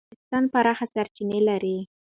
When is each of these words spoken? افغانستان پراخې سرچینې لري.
افغانستان 0.07 0.43
پراخې 0.53 0.85
سرچینې 0.93 1.39
لري. 1.49 1.77